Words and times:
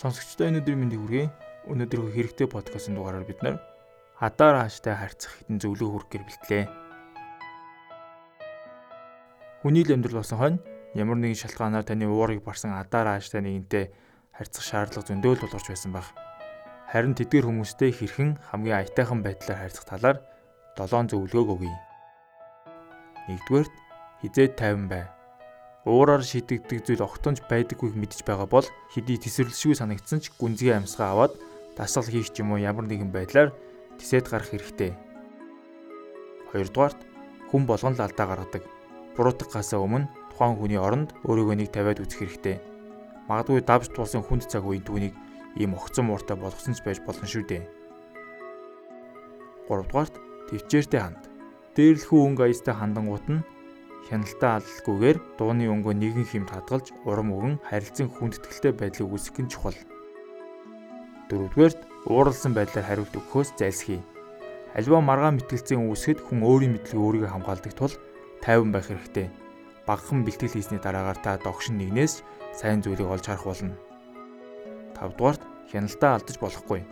Сонсогчдоо 0.00 0.48
өнөөдрийн 0.48 0.80
мэндийг 0.80 1.00
хүргэе. 1.04 1.26
Өнөөдөр 1.68 2.08
хэрэгтэй 2.16 2.48
подкастын 2.48 2.96
дугаараар 2.96 3.28
бид 3.28 3.44
нар 3.44 3.60
хадаар 4.16 4.64
хааштай 4.64 4.96
харьцах 4.96 5.28
хитэн 5.36 5.60
зөвлөгөө 5.60 5.92
хүргэх 5.92 6.12
гэр 6.16 6.24
бэлтлээ. 6.24 6.64
Хүний 9.60 9.84
л 9.84 9.92
амьдрал 9.92 10.24
болсон 10.24 10.40
хойно 10.40 10.64
ямар 10.96 11.20
нэгэн 11.20 11.36
шалтгаанаар 11.36 11.84
таны 11.84 12.08
уурыг 12.08 12.40
барсан 12.40 12.72
хадаар 12.80 13.20
хааштай 13.20 13.44
нэгэнтэй 13.44 13.92
харьцах 14.32 14.64
шаардлага 14.64 15.04
зөндөө 15.04 15.32
л 15.36 15.40
тулгарч 15.44 15.68
байсан 15.68 15.92
баг. 15.92 16.08
Харин 16.88 17.12
тэдгээр 17.12 17.44
хүмүүстэй 17.44 17.92
хэрхэн 17.92 18.40
хамгийн 18.40 18.80
аятайхан 18.80 19.20
байдлаар 19.20 19.68
харьцах 19.68 19.84
талаар 19.84 20.24
7 20.80 21.12
зөвлөгөөг 21.12 21.60
өгье. 21.60 21.76
Нэгдүгээрт 23.28 23.74
хизээд 24.24 24.56
тайван 24.56 24.88
бай 24.88 25.04
уураар 25.90 26.22
шийдэгдэх 26.22 26.86
зүйл 26.86 27.02
огтонч 27.02 27.42
байдаггүйг 27.50 27.98
мэдж 27.98 28.22
байгаа 28.22 28.46
бол 28.46 28.66
хэдий 28.94 29.18
тесрэлшгүй 29.18 29.74
санагдсан 29.74 30.22
ч 30.22 30.30
гүнзгий 30.38 30.70
амьсгаа 30.70 31.10
аваад 31.12 31.34
дасгал 31.74 32.06
хийх 32.06 32.30
ч 32.30 32.46
юм 32.46 32.54
уу 32.54 32.62
ямар 32.62 32.86
нэгэн 32.86 33.10
байдлаар 33.10 33.50
тисэд 33.98 34.30
гарах 34.30 34.54
хэрэгтэй. 34.54 34.94
Хоёрдугаарт 36.54 37.00
хүн 37.50 37.66
болгон 37.66 37.94
л 37.98 38.04
алдаа 38.06 38.26
гаргадаг. 38.30 38.62
Буруутгахаасаа 39.18 39.82
өмнө 39.82 40.06
тухайн 40.30 40.54
хүний 40.54 40.78
оронд 40.78 41.10
өөрийгөө 41.26 41.56
нэг 41.58 41.68
тавиад 41.74 41.98
үзэх 41.98 42.22
хэрэгтэй. 42.22 42.56
Магадгүй 43.26 43.62
давж 43.66 43.90
тулсан 43.90 44.22
хүнд 44.22 44.46
цаг 44.46 44.62
үеийн 44.62 44.86
түүнийг 44.86 45.14
ийм 45.58 45.74
огцон 45.74 46.06
мууртай 46.06 46.38
болгосон 46.38 46.78
ч 46.78 46.80
байж 46.86 47.02
болно 47.02 47.26
шүү 47.26 47.44
дээ. 47.50 47.62
Гуравдугаарт 49.66 50.14
төвчээртэй 50.50 51.00
ханд. 51.02 51.22
Дээрлэхүү 51.74 52.20
өнгө 52.26 52.42
аястай 52.46 52.74
хандангууд 52.74 53.26
нь 53.30 53.44
хяналтаа 54.08 54.62
алалгүйгээр 54.62 55.18
дууны 55.36 55.66
өнгөө 55.68 55.94
нэгэн 55.98 56.26
хэмт 56.30 56.50
хадгалж 56.54 56.86
урам 57.04 57.28
өгөн 57.36 57.54
харилцан 57.68 58.08
хүндэтгэлтэй 58.08 58.72
байдлыг 58.72 59.08
үүсгэх 59.12 59.44
нь 59.44 59.52
чухал. 59.52 59.78
Дөрөвдүгээрт 61.28 61.80
ууралсан 62.10 62.52
байдлаар 62.56 62.86
хариулт 62.88 63.14
өгөхөөс 63.14 63.54
зайлсхий. 63.60 64.00
Альва 64.74 64.98
маргаан 65.04 65.38
мэтгэлцэн 65.38 65.82
үүсгэд 65.84 66.18
хүн 66.26 66.40
өөрийн 66.42 66.74
мэдлэг 66.74 66.98
өөрийгөө 66.98 67.30
хамгаалдаг 67.30 67.74
тул 67.74 67.94
тайван 68.42 68.70
байх 68.72 68.88
хэрэгтэй. 68.88 69.28
Багахан 69.86 70.24
бэлтгэл 70.26 70.54
хийсний 70.56 70.80
дараагаар 70.82 71.18
та 71.22 71.38
догшин 71.42 71.78
нэгнээс 71.78 72.22
сайн 72.54 72.82
зүйлийг 72.82 73.10
олж 73.10 73.26
харах 73.26 73.46
болно. 73.46 73.74
Тавдугаарт 74.94 75.42
хяналтаа 75.70 76.18
алдаж 76.18 76.36
болохгүй. 76.38 76.82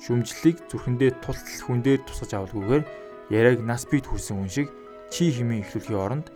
Шүмжлэлийг 0.00 0.56
зүрхэндээ 0.68 1.10
тултал 1.24 1.60
хүн 1.64 1.80
дээр 1.80 2.00
тусгаж 2.04 2.32
авалгүйгээр 2.36 2.84
яриаг 3.32 3.60
нас 3.64 3.88
бит 3.88 4.04
хүрсэн 4.04 4.36
хүн 4.36 4.52
шиг 4.52 4.68
чи 5.10 5.30
хэмээн 5.30 5.62
эхлүүлэхийн 5.62 6.02
оронд 6.02 6.26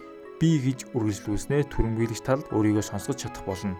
би 0.40 0.56
гэж 0.56 0.94
үргэлжлүүлснээр 0.96 1.66
түрэмгийлэгч 1.68 2.22
талд 2.24 2.46
өөрийгөө 2.54 2.84
сонсгож 2.86 3.18
чадах 3.28 3.44
болно. 3.44 3.76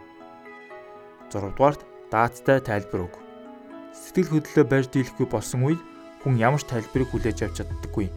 6 1.33 1.57
дугаарт 1.57 1.81
дааттай 2.13 2.59
тайлбар 2.61 3.09
өг. 3.09 3.15
Сэтгэл 3.95 4.35
хөдлөлөө 4.35 4.67
барьж 4.69 4.89
дийлэхгүй 4.93 5.27
болсон 5.31 5.65
үед 5.65 5.81
хүн 6.21 6.37
ямар 6.37 6.61
ч 6.61 6.69
тайлбарыг 6.69 7.09
хүлээж 7.11 7.39
авч 7.49 7.65
чаддаггүй. 7.65 8.13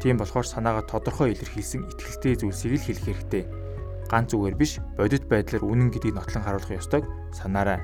Тийм 0.00 0.16
болохоор 0.16 0.46
санаагаа 0.46 0.86
тодорхой 0.88 1.34
илэрхийлсэн 1.36 1.84
ихтгэлтэй 1.90 2.34
зүйлсийг 2.40 2.80
л 2.80 2.86
хэлэх 2.86 3.06
хэрэгтэй. 3.06 3.44
Ганц 4.08 4.32
зүгээр 4.32 4.56
биш, 4.56 4.80
бодит 4.96 5.28
байдлаар 5.28 5.66
үнэн 5.66 5.90
гэдгийг 5.92 6.16
нотлон 6.16 6.42
харуулах 6.46 6.72
ёстойг 6.80 7.04
санаарай. 7.34 7.82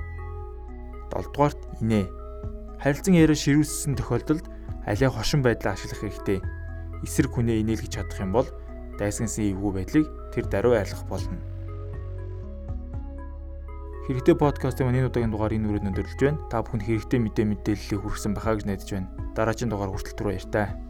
7 1.12 1.26
дугаарт 1.34 1.60
инээ. 1.82 2.06
Харилцан 2.80 3.14
яриа 3.18 3.36
ширүүлсэн 3.36 3.98
тохиолдолд 3.98 4.46
алиа 4.86 5.10
хошин 5.10 5.42
байдлаа 5.42 5.74
ашиглах 5.74 6.06
хэрэгтэй 6.06 6.38
эсрэг 7.04 7.32
хүнээ 7.34 7.62
инээлгэж 7.62 7.92
чадах 7.94 8.18
юм 8.22 8.32
бол 8.32 8.48
дайсансан 8.98 9.50
эвгүй 9.52 9.72
байдлыг 9.82 10.06
тэр 10.34 10.44
даруй 10.50 10.78
айлах 10.78 11.02
болно. 11.06 11.38
Хэрэгтэй 14.08 14.36
подкастын 14.40 14.88
энэ 14.88 15.12
удаагийн 15.12 15.28
дугаар 15.28 15.52
энэ 15.52 15.68
үрээд 15.68 15.88
өндөрлөж 15.92 16.20
байна. 16.24 16.40
Та 16.48 16.64
бүхэнд 16.64 16.88
хэрэгтэй 16.88 17.20
мэдээ 17.20 17.44
мэдээллийг 17.44 18.00
хүргэсэн 18.00 18.32
байхаа 18.32 18.56
гэж 18.56 18.64
найдаж 18.64 18.88
байна. 18.88 19.12
Дараагийн 19.36 19.68
дугаар 19.68 19.92
хүртэл 19.92 20.16
түр 20.16 20.28
баяр 20.32 20.46
таа. 20.48 20.87